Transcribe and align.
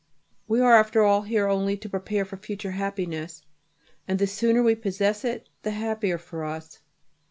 We 0.47 0.59
are 0.61 0.73
after 0.73 1.03
all 1.03 1.21
here 1.21 1.47
only 1.47 1.77
to 1.77 1.87
prepare 1.87 2.25
for 2.25 2.35
future 2.35 2.71
happiness, 2.71 3.43
and 4.07 4.17
the 4.17 4.25
sooner 4.25 4.63
we 4.63 4.73
possess 4.73 5.23
it 5.23 5.47
the 5.61 5.69
happier 5.69 6.17
for 6.17 6.43
us. 6.43 6.79